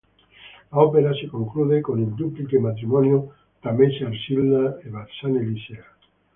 [0.71, 5.85] L'opera si conclude con il duplice matrimonio Tamese-Arsilda e Barzane-Lisea.